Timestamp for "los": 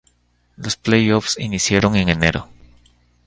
0.55-0.77